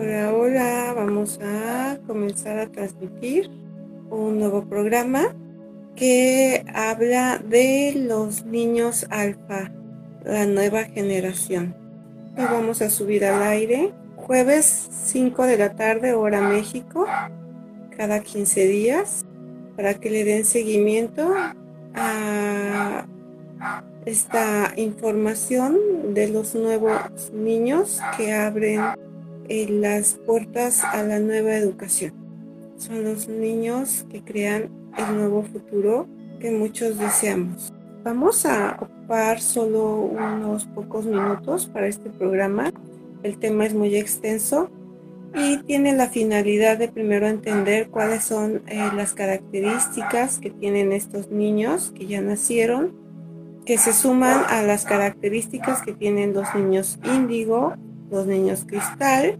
[0.00, 3.50] Hola, hola, vamos a comenzar a transmitir
[4.10, 5.34] un nuevo programa
[5.96, 9.72] que habla de los niños alfa,
[10.24, 11.74] la nueva generación.
[12.36, 17.04] Lo vamos a subir al aire jueves 5 de la tarde, hora México,
[17.96, 19.26] cada 15 días,
[19.74, 21.34] para que le den seguimiento
[21.96, 23.04] a
[24.06, 28.80] esta información de los nuevos niños que abren
[29.48, 32.12] eh, las puertas a la nueva educación.
[32.76, 36.06] Son los niños que crean el nuevo futuro
[36.40, 37.72] que muchos deseamos.
[38.04, 42.70] Vamos a ocupar solo unos pocos minutos para este programa.
[43.22, 44.70] El tema es muy extenso
[45.34, 51.30] y tiene la finalidad de primero entender cuáles son eh, las características que tienen estos
[51.30, 52.94] niños que ya nacieron,
[53.66, 57.74] que se suman a las características que tienen los niños índigo,
[58.10, 59.38] los niños cristal,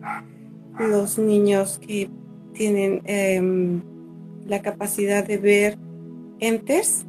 [0.78, 2.10] los niños que
[2.52, 3.82] tienen em,
[4.46, 5.78] la capacidad de ver
[6.40, 7.06] entes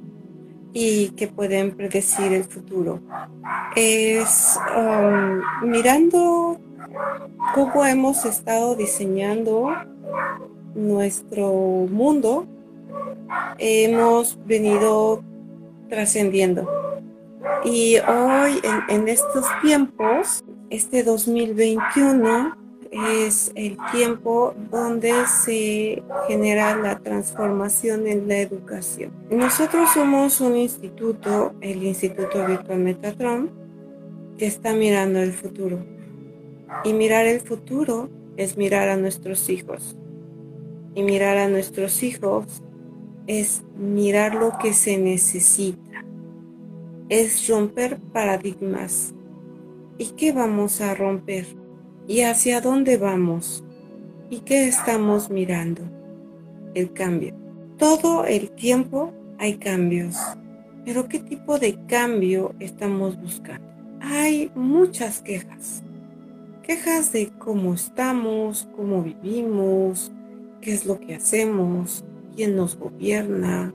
[0.74, 3.02] y que pueden predecir el futuro.
[3.76, 6.60] Es um, mirando
[7.56, 9.70] cómo hemos estado diseñando
[10.76, 11.52] nuestro
[11.90, 12.46] mundo,
[13.58, 15.24] hemos venido
[15.90, 16.70] trascendiendo.
[17.64, 22.56] Y hoy, en, en estos tiempos, este 2021,
[22.92, 29.12] es el tiempo donde se genera la transformación en la educación.
[29.30, 33.52] Nosotros somos un instituto, el Instituto Virtual Metatron,
[34.38, 35.86] que está mirando el futuro.
[36.84, 39.98] Y mirar el futuro es mirar a nuestros hijos.
[40.96, 42.64] Y mirar a nuestros hijos
[43.28, 46.06] es mirar lo que se necesita.
[47.10, 49.14] Es romper paradigmas.
[50.02, 51.46] ¿Y qué vamos a romper?
[52.08, 53.66] ¿Y hacia dónde vamos?
[54.30, 55.82] ¿Y qué estamos mirando?
[56.74, 57.36] El cambio.
[57.78, 60.16] Todo el tiempo hay cambios.
[60.86, 63.68] Pero ¿qué tipo de cambio estamos buscando?
[64.00, 65.84] Hay muchas quejas.
[66.64, 70.14] Quejas de cómo estamos, cómo vivimos,
[70.62, 73.74] qué es lo que hacemos, quién nos gobierna,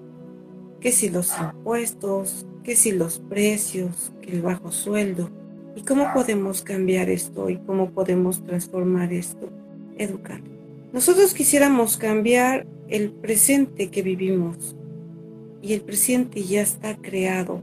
[0.81, 5.44] qué si los impuestos, qué si los precios, que el bajo sueldo.
[5.77, 9.51] ¿Y cómo podemos cambiar esto y cómo podemos transformar esto?
[9.99, 10.51] Educando.
[10.93, 14.77] Nosotros quisiéramos cambiar el presente que vivimos
[15.61, 17.63] y el presente ya está creado,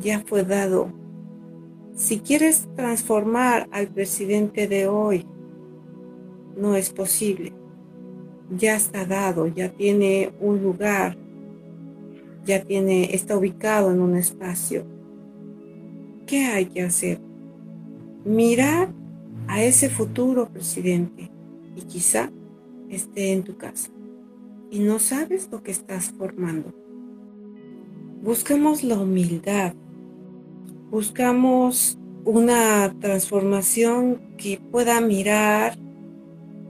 [0.00, 0.92] ya fue dado.
[1.96, 5.26] Si quieres transformar al presidente de hoy,
[6.56, 7.52] no es posible.
[8.56, 11.16] Ya está dado, ya tiene un lugar,
[12.44, 14.84] ya tiene, está ubicado en un espacio.
[16.26, 17.31] ¿Qué hay que hacer?
[18.24, 18.92] Mirar
[19.48, 21.30] a ese futuro presidente
[21.76, 22.30] y quizá
[22.88, 23.90] esté en tu casa
[24.70, 26.72] y no sabes lo que estás formando.
[28.22, 29.74] Buscamos la humildad,
[30.90, 35.76] buscamos una transformación que pueda mirar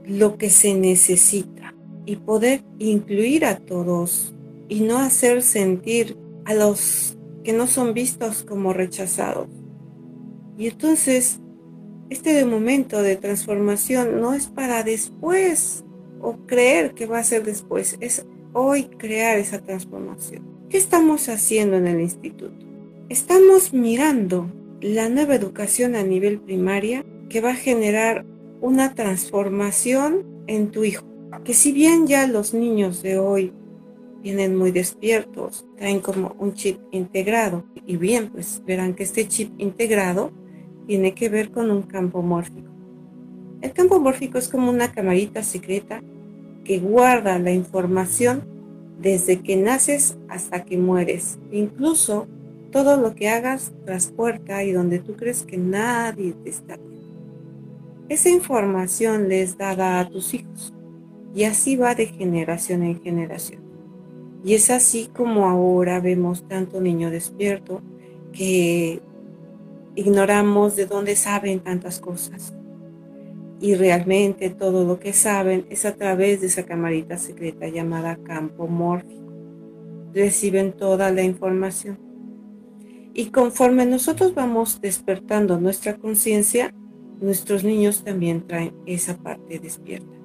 [0.05, 1.73] lo que se necesita
[2.05, 4.33] y poder incluir a todos
[4.67, 9.47] y no hacer sentir a los que no son vistos como rechazados.
[10.57, 11.39] Y entonces
[12.09, 15.83] este momento de transformación no es para después
[16.21, 20.43] o creer que va a ser después, es hoy crear esa transformación.
[20.69, 22.55] ¿Qué estamos haciendo en el instituto?
[23.09, 24.51] Estamos mirando
[24.81, 28.25] la nueva educación a nivel primaria que va a generar
[28.61, 31.05] una transformación en tu hijo.
[31.43, 33.51] Que si bien ya los niños de hoy
[34.21, 39.51] vienen muy despiertos, traen como un chip integrado, y bien, pues verán que este chip
[39.57, 40.31] integrado
[40.87, 42.69] tiene que ver con un campo mórfico.
[43.61, 46.01] El campo mórfico es como una camarita secreta
[46.63, 48.43] que guarda la información
[48.99, 51.39] desde que naces hasta que mueres.
[51.51, 52.27] Incluso
[52.71, 56.93] todo lo que hagas tras puerta y donde tú crees que nadie te está viendo.
[58.09, 60.73] Esa información les dada a tus hijos
[61.33, 63.61] y así va de generación en generación.
[64.43, 67.81] Y es así como ahora vemos tanto niño despierto
[68.33, 69.01] que
[69.95, 72.53] ignoramos de dónde saben tantas cosas.
[73.59, 78.67] Y realmente todo lo que saben es a través de esa camarita secreta llamada campo
[78.67, 79.31] mórfico.
[80.13, 81.97] Reciben toda la información.
[83.13, 86.73] Y conforme nosotros vamos despertando nuestra conciencia,
[87.21, 90.17] nuestros niños también traen esa parte despierta.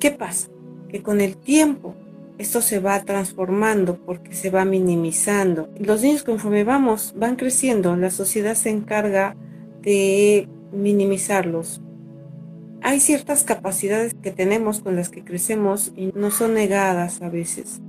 [0.00, 0.48] ¿Qué pasa?
[0.88, 1.94] Que con el tiempo
[2.40, 5.68] esto se va transformando porque se va minimizando.
[5.78, 9.36] Los niños conforme vamos, van creciendo, la sociedad se encarga
[9.82, 11.82] de minimizarlos.
[12.80, 17.82] Hay ciertas capacidades que tenemos con las que crecemos y no son negadas a veces.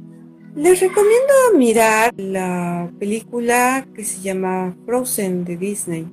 [0.54, 6.08] Les recomiendo mirar la película que se llama Frozen de Disney.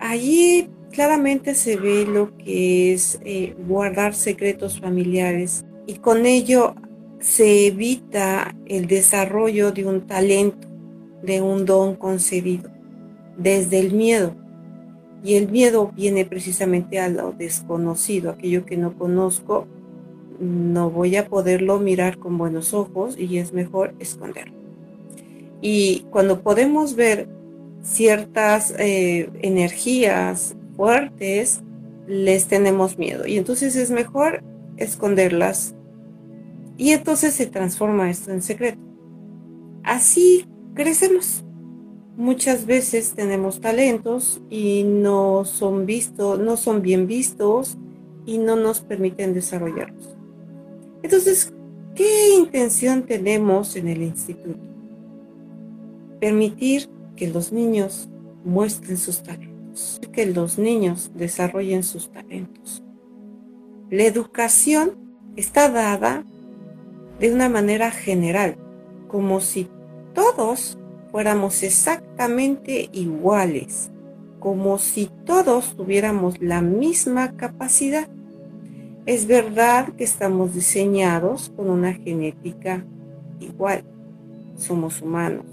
[0.00, 6.74] Allí claramente se ve lo que es eh, guardar secretos familiares y con ello
[7.22, 10.68] se evita el desarrollo de un talento,
[11.22, 12.68] de un don concedido,
[13.38, 14.34] desde el miedo.
[15.24, 19.68] Y el miedo viene precisamente a lo desconocido, aquello que no conozco,
[20.40, 24.56] no voy a poderlo mirar con buenos ojos y es mejor esconderlo.
[25.60, 27.28] Y cuando podemos ver
[27.82, 31.60] ciertas eh, energías fuertes,
[32.08, 33.28] les tenemos miedo.
[33.28, 34.42] Y entonces es mejor
[34.76, 35.76] esconderlas
[36.82, 38.80] y entonces se transforma esto en secreto.
[39.84, 41.44] Así crecemos.
[42.16, 47.78] Muchas veces tenemos talentos y no son vistos, no son bien vistos
[48.26, 50.16] y no nos permiten desarrollarlos.
[51.04, 51.54] Entonces,
[51.94, 54.58] ¿qué intención tenemos en el instituto?
[56.18, 58.08] Permitir que los niños
[58.44, 62.82] muestren sus talentos, que los niños desarrollen sus talentos.
[63.88, 64.96] La educación
[65.36, 66.24] está dada
[67.22, 68.56] de una manera general,
[69.06, 69.68] como si
[70.12, 70.76] todos
[71.12, 73.92] fuéramos exactamente iguales,
[74.40, 78.08] como si todos tuviéramos la misma capacidad.
[79.06, 82.84] Es verdad que estamos diseñados con una genética
[83.38, 83.84] igual,
[84.56, 85.46] somos humanos.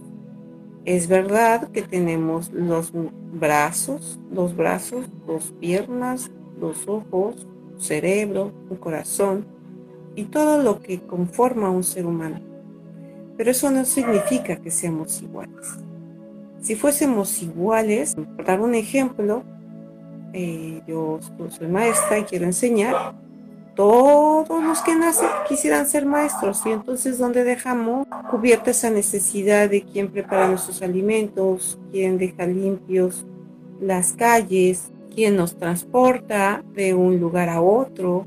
[0.86, 2.92] Es verdad que tenemos los
[3.32, 7.46] brazos, los brazos, dos piernas, los ojos,
[7.78, 9.59] cerebro, un corazón,
[10.16, 12.40] y todo lo que conforma a un ser humano.
[13.38, 15.78] Pero eso no significa que seamos iguales.
[16.62, 19.44] Si fuésemos iguales, por dar un ejemplo,
[20.34, 21.20] eh, yo
[21.50, 23.16] soy maestra y quiero enseñar,
[23.76, 29.84] todos los que nacen quisieran ser maestros y entonces ¿dónde dejamos cubierta esa necesidad de
[29.84, 33.26] quién prepara nuestros alimentos, quién deja limpios
[33.80, 38.26] las calles, quién nos transporta de un lugar a otro,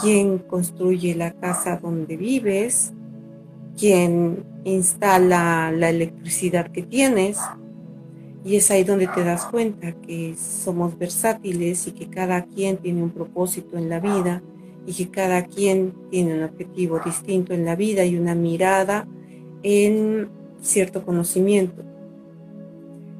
[0.00, 2.92] quién construye la casa donde vives,
[3.76, 7.38] quién instala la electricidad que tienes.
[8.44, 13.02] Y es ahí donde te das cuenta que somos versátiles y que cada quien tiene
[13.02, 14.42] un propósito en la vida
[14.84, 19.06] y que cada quien tiene un objetivo distinto en la vida y una mirada
[19.62, 20.28] en
[20.60, 21.82] cierto conocimiento.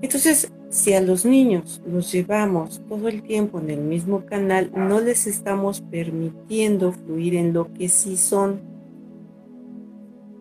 [0.01, 5.03] Entonces, si a los niños los llevamos todo el tiempo en el mismo canal, no
[5.03, 8.63] les estamos permitiendo fluir en lo que sí son.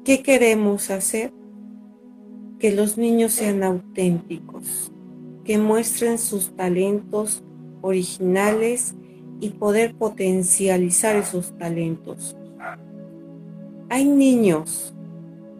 [0.05, 1.33] ¿Qué queremos hacer?
[2.59, 4.93] Que los niños sean auténticos,
[5.43, 7.43] que muestren sus talentos
[7.81, 8.95] originales
[9.41, 12.37] y poder potencializar esos talentos.
[13.89, 14.95] Hay niños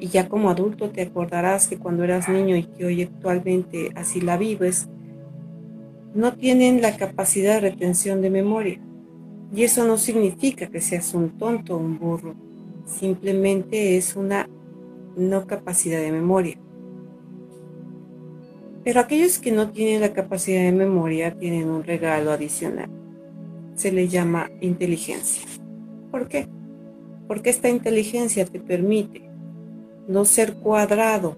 [0.01, 4.19] y ya como adulto te acordarás que cuando eras niño y que hoy actualmente así
[4.19, 4.89] la vives,
[6.15, 8.81] no tienen la capacidad de retención de memoria.
[9.55, 12.33] Y eso no significa que seas un tonto o un burro,
[12.85, 14.49] simplemente es una
[15.15, 16.57] no capacidad de memoria.
[18.83, 22.89] Pero aquellos que no tienen la capacidad de memoria tienen un regalo adicional.
[23.75, 25.43] Se le llama inteligencia.
[26.09, 26.47] ¿Por qué?
[27.27, 29.30] Porque esta inteligencia te permite
[30.11, 31.37] no ser cuadrado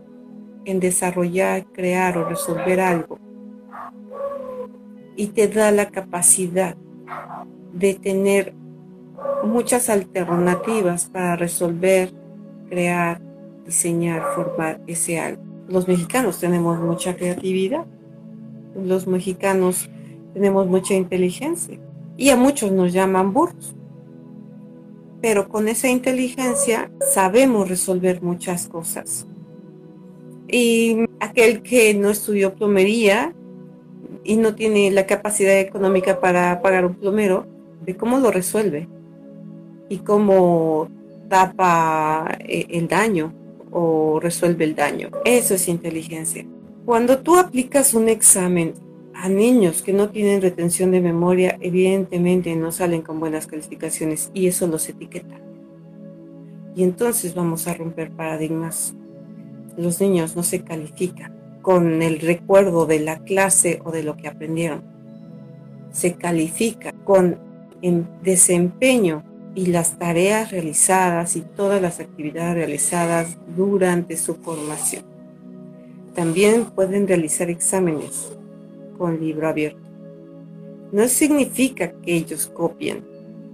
[0.66, 3.20] en desarrollar, crear o resolver algo.
[5.16, 6.76] Y te da la capacidad
[7.72, 8.54] de tener
[9.44, 12.12] muchas alternativas para resolver,
[12.70, 13.22] crear,
[13.66, 15.44] diseñar, formar ese algo.
[15.68, 17.86] Los mexicanos tenemos mucha creatividad,
[18.76, 19.90] los mexicanos
[20.34, 21.80] tenemos mucha inteligencia
[22.18, 23.76] y a muchos nos llaman burros
[25.24, 29.26] pero con esa inteligencia sabemos resolver muchas cosas.
[30.50, 33.34] Y aquel que no estudió plomería
[34.26, 37.48] y no tiene la capacidad económica para pagar un plomero,
[37.86, 38.90] de cómo lo resuelve
[39.88, 40.90] y cómo
[41.30, 43.34] tapa eh, el daño
[43.72, 45.10] o resuelve el daño.
[45.24, 46.46] Eso es inteligencia.
[46.84, 48.74] Cuando tú aplicas un examen
[49.16, 54.48] a niños que no tienen retención de memoria, evidentemente no salen con buenas calificaciones y
[54.48, 55.40] eso los etiqueta.
[56.76, 58.96] Y entonces vamos a romper paradigmas.
[59.78, 64.28] Los niños no se califican con el recuerdo de la clase o de lo que
[64.28, 64.84] aprendieron.
[65.92, 67.40] Se califica con
[67.82, 69.24] el desempeño
[69.56, 75.04] y las tareas realizadas y todas las actividades realizadas durante su formación.
[76.16, 78.34] También pueden realizar exámenes
[78.98, 79.82] con libro abierto.
[80.92, 83.04] No significa que ellos copien,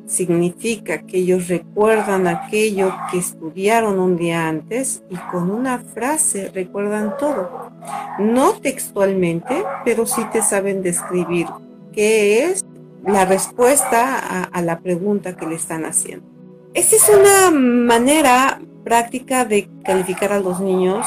[0.09, 7.15] significa que ellos recuerdan aquello que estudiaron un día antes y con una frase recuerdan
[7.17, 7.71] todo.
[8.19, 11.47] No textualmente, pero sí te saben describir
[11.93, 12.65] qué es
[13.05, 16.25] la respuesta a, la pregunta que le están haciendo.
[16.73, 21.05] Esta es una manera práctica de calificar a los niños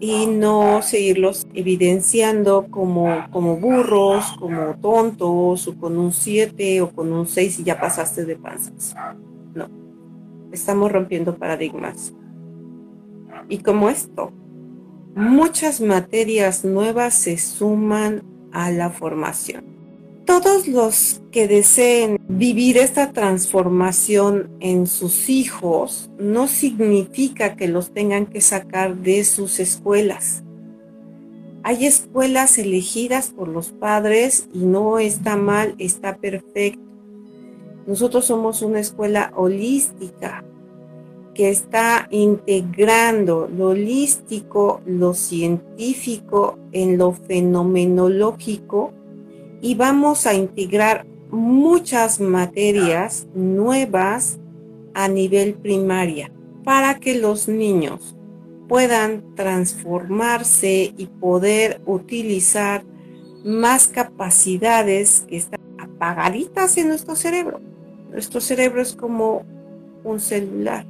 [0.00, 7.12] y no seguirlos evidenciando como, como burros, como tontos, o con un 7 o con
[7.12, 8.94] un 6 y ya pasaste de panzas.
[9.54, 9.68] No,
[10.52, 12.14] estamos rompiendo paradigmas.
[13.48, 14.32] Y como esto,
[15.16, 19.67] muchas materias nuevas se suman a la formación
[20.28, 28.26] todos los que deseen vivir esta transformación en sus hijos no significa que los tengan
[28.26, 30.44] que sacar de sus escuelas.
[31.62, 36.82] Hay escuelas elegidas por los padres y no está mal, está perfecto.
[37.86, 40.44] Nosotros somos una escuela holística
[41.32, 48.92] que está integrando lo holístico, lo científico en lo fenomenológico
[49.60, 54.38] y vamos a integrar muchas materias nuevas
[54.94, 56.30] a nivel primaria
[56.64, 58.16] para que los niños
[58.68, 62.84] puedan transformarse y poder utilizar
[63.44, 67.60] más capacidades que están apagaditas en nuestro cerebro.
[68.10, 69.42] Nuestro cerebro es como
[70.04, 70.86] un celular.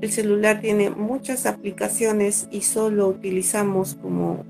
[0.00, 4.44] El celular tiene muchas aplicaciones y solo utilizamos como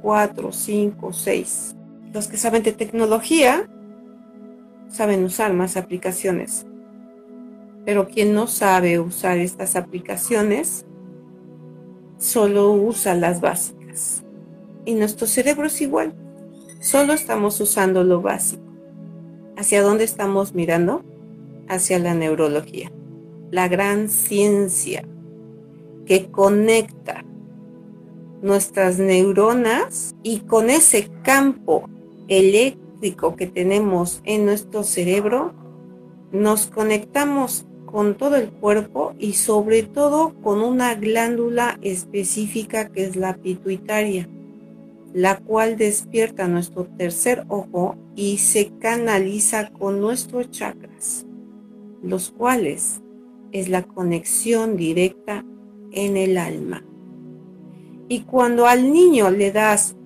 [0.00, 1.74] cuatro, cinco, seis
[2.12, 3.68] los que saben de tecnología
[4.88, 6.66] saben usar más aplicaciones.
[7.84, 10.86] Pero quien no sabe usar estas aplicaciones
[12.18, 14.24] solo usa las básicas.
[14.84, 16.14] Y nuestro cerebro es igual.
[16.80, 18.62] Solo estamos usando lo básico.
[19.56, 21.04] ¿Hacia dónde estamos mirando?
[21.68, 22.92] Hacia la neurología.
[23.50, 25.04] La gran ciencia
[26.06, 27.24] que conecta
[28.42, 31.88] nuestras neuronas y con ese campo
[32.28, 35.54] eléctrico que tenemos en nuestro cerebro,
[36.32, 43.16] nos conectamos con todo el cuerpo y sobre todo con una glándula específica que es
[43.16, 44.28] la pituitaria,
[45.14, 51.26] la cual despierta nuestro tercer ojo y se canaliza con nuestros chakras,
[52.02, 53.00] los cuales
[53.52, 55.44] es la conexión directa
[55.92, 56.84] en el alma.
[58.08, 59.96] Y cuando al niño le das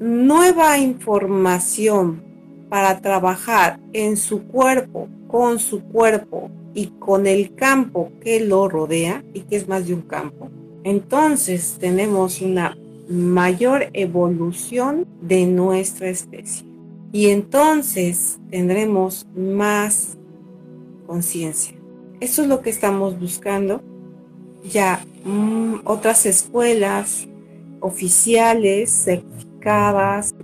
[0.00, 2.22] nueva información
[2.68, 9.24] para trabajar en su cuerpo, con su cuerpo y con el campo que lo rodea
[9.32, 10.50] y que es más de un campo,
[10.82, 12.76] entonces tenemos una
[13.08, 16.66] mayor evolución de nuestra especie.
[17.12, 20.18] Y entonces tendremos más
[21.06, 21.74] conciencia.
[22.20, 23.82] Eso es lo que estamos buscando.
[24.68, 27.28] Ya mm, otras escuelas
[27.80, 29.06] oficiales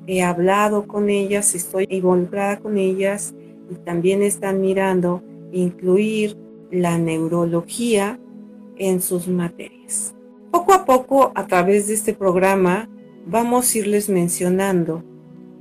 [0.06, 3.34] he hablado con ellas, estoy involucrada con ellas
[3.70, 5.22] y también están mirando
[5.52, 6.36] incluir
[6.70, 8.18] la neurología
[8.76, 10.14] en sus materias.
[10.50, 12.88] Poco a poco, a través de este programa,
[13.26, 15.04] vamos a irles mencionando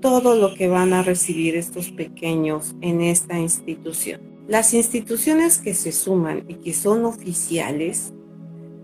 [0.01, 4.21] todo lo que van a recibir estos pequeños en esta institución.
[4.47, 8.13] Las instituciones que se suman y que son oficiales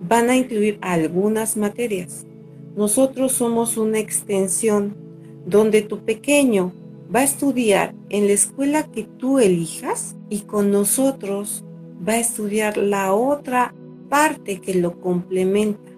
[0.02, 2.28] van a incluir algunas materias,
[2.76, 4.96] nosotros somos una extensión
[5.46, 6.74] donde tu pequeño
[7.14, 11.64] va a estudiar en la escuela que tú elijas y con nosotros
[12.08, 13.74] va a estudiar la otra
[14.10, 15.92] parte que lo complementa.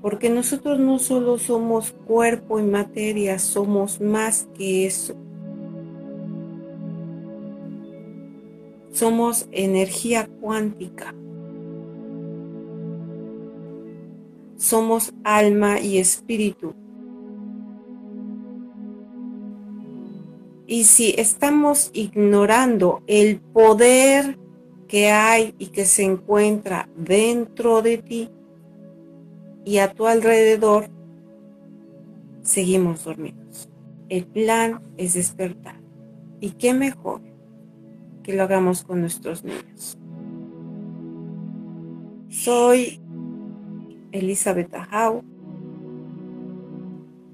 [0.00, 5.14] Porque nosotros no solo somos cuerpo y materia, somos más que eso.
[8.90, 11.14] Somos energía cuántica.
[14.62, 16.72] Somos alma y espíritu.
[20.68, 24.38] Y si estamos ignorando el poder
[24.86, 28.30] que hay y que se encuentra dentro de ti
[29.64, 30.88] y a tu alrededor,
[32.42, 33.68] seguimos dormidos.
[34.08, 35.80] El plan es despertar.
[36.38, 37.20] ¿Y qué mejor
[38.22, 39.98] que lo hagamos con nuestros niños?
[42.28, 43.01] Soy
[44.12, 45.22] Elizabeth Ajau.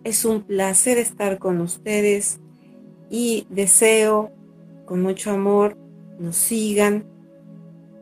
[0.04, 2.40] Es un placer estar con ustedes
[3.10, 4.30] y deseo
[4.86, 5.76] con mucho amor
[6.18, 7.04] nos sigan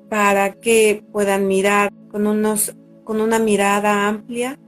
[0.09, 4.59] para que puedan mirar con, unos, con una mirada amplia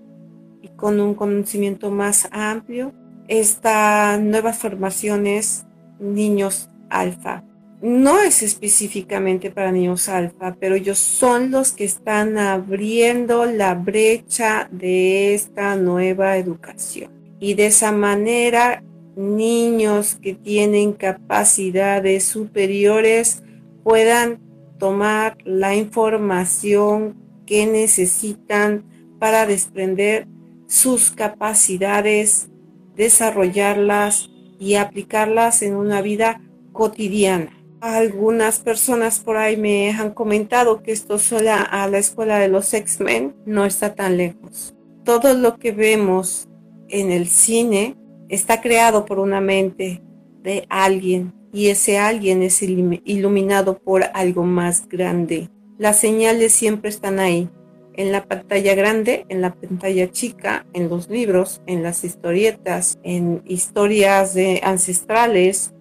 [0.61, 2.93] y con un conocimiento más amplio
[3.29, 5.67] estas nuevas formaciones
[6.00, 7.45] niños alfa.
[7.81, 14.69] No es específicamente para niños alfa, pero ellos son los que están abriendo la brecha
[14.73, 17.13] de esta nueva educación.
[17.39, 18.83] Y de esa manera
[19.15, 23.43] niños que tienen capacidades superiores
[23.85, 24.41] puedan
[24.79, 27.17] tomar la información
[27.47, 28.85] que necesitan
[29.19, 30.27] para desprender
[30.67, 32.49] sus capacidades,
[32.97, 36.41] desarrollarlas y aplicarlas en una vida
[36.73, 37.58] cotidiana.
[37.81, 42.75] Algunas personas por ahí me han comentado que esto sola a la escuela de los
[42.75, 44.75] X-Men no está tan lejos.
[45.05, 46.49] Todo lo que vemos
[46.89, 47.97] en el cine
[48.29, 50.03] está creado por una mente
[50.43, 55.49] de alguien y ese alguien es iluminado por algo más grande.
[55.79, 57.49] Las señales siempre están ahí,
[57.95, 63.43] en la pantalla grande, en la pantalla chica, en los libros, en las historietas, en
[63.47, 65.75] historias ancestrales,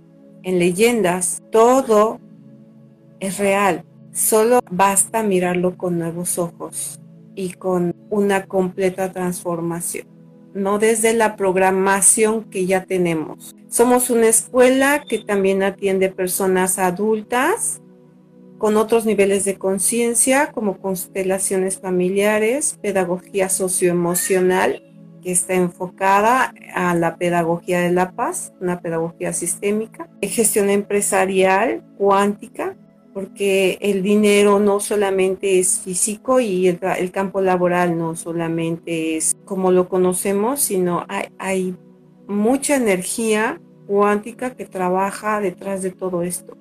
[0.44, 1.44] en leyendas.
[1.52, 2.20] Todo
[3.20, 3.84] es real.
[4.12, 7.00] Solo basta mirarlo con nuevos ojos
[7.36, 10.18] y con una completa transformación
[10.58, 13.56] no desde la programación que ya tenemos.
[13.70, 17.82] Somos una escuela que también atiende personas adultas
[18.58, 24.84] con otros niveles de conciencia como constelaciones familiares, pedagogía socioemocional
[25.22, 32.76] que está enfocada a la pedagogía de la paz, una pedagogía sistémica, gestión empresarial cuántica,
[33.14, 39.72] porque el dinero no solamente es físico y el, campo laboral no solamente es como
[39.72, 41.76] lo conocemos, sino hay, hay
[42.28, 46.56] mucha energía cuántica que trabaja detrás de todo esto.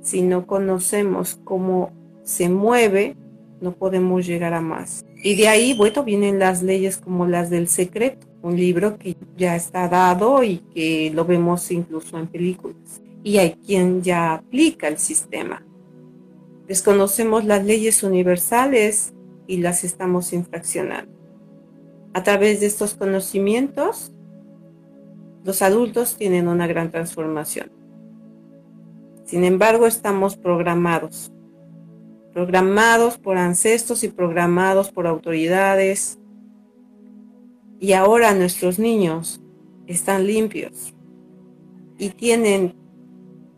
[0.00, 1.90] Si no conocemos cómo
[2.22, 3.16] se mueve,
[3.60, 5.04] no podemos llegar a más.
[5.22, 9.54] Y de ahí, bueno, vienen las leyes como las del secreto, un libro que ya
[9.54, 13.02] está dado y que lo vemos incluso en películas.
[13.22, 15.62] Y hay quien ya aplica el sistema
[16.70, 19.12] Desconocemos las leyes universales
[19.48, 21.10] y las estamos infraccionando.
[22.14, 24.12] A través de estos conocimientos,
[25.42, 27.72] los adultos tienen una gran transformación.
[29.24, 31.32] Sin embargo, estamos programados,
[32.32, 36.18] programados por ancestros y programados por autoridades.
[37.78, 39.40] Y ahora nuestros niños
[39.86, 40.94] están limpios
[41.98, 42.74] y tienen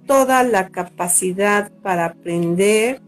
[0.07, 3.01] toda la capacidad para aprender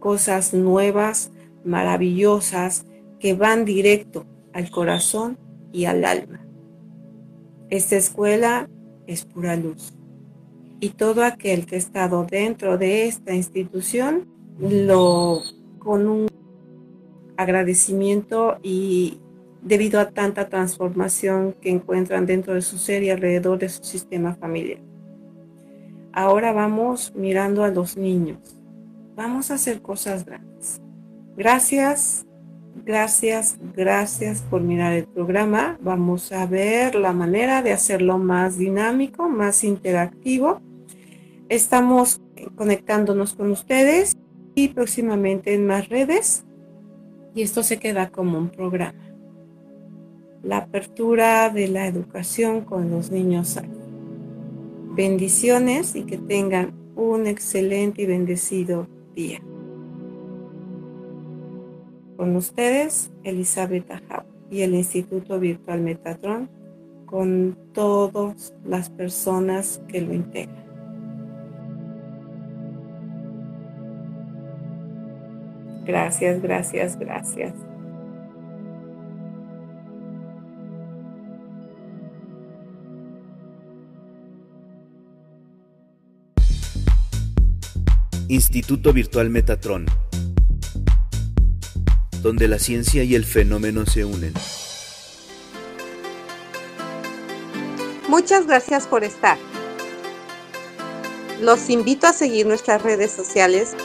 [0.00, 1.30] cosas nuevas,
[1.64, 2.86] maravillosas,
[3.18, 5.38] que van directo al corazón
[5.72, 6.44] y al alma.
[7.70, 8.68] Esta escuela
[9.06, 9.94] es pura luz.
[10.80, 15.42] Y todo aquel que ha estado dentro de esta institución, lo
[15.78, 16.28] con un
[17.36, 19.20] agradecimiento y
[19.62, 24.34] debido a tanta transformación que encuentran dentro de su ser y alrededor de su sistema
[24.34, 24.78] familiar.
[26.12, 28.38] Ahora vamos mirando a los niños.
[29.16, 30.80] Vamos a hacer cosas grandes.
[31.36, 32.26] Gracias,
[32.84, 35.78] gracias, gracias por mirar el programa.
[35.80, 40.60] Vamos a ver la manera de hacerlo más dinámico, más interactivo.
[41.48, 42.20] Estamos
[42.56, 44.16] conectándonos con ustedes
[44.54, 46.44] y próximamente en más redes.
[47.34, 49.04] Y esto se queda como un programa.
[50.42, 53.58] La apertura de la educación con los niños
[54.96, 58.86] Bendiciones y que tengan un excelente y bendecido
[59.16, 59.40] día.
[62.16, 66.48] Con ustedes, Elizabeth Ajau y el Instituto Virtual Metatron,
[67.06, 70.63] con todas las personas que lo integran.
[75.84, 77.52] Gracias, gracias, gracias.
[88.28, 89.84] Instituto Virtual Metatron,
[92.22, 94.32] donde la ciencia y el fenómeno se unen.
[98.08, 99.36] Muchas gracias por estar.
[101.42, 103.76] Los invito a seguir nuestras redes sociales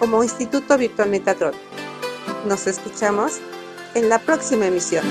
[0.00, 1.52] como Instituto Virtual Metatron.
[2.48, 3.38] Nos escuchamos
[3.94, 5.04] en la próxima emisión.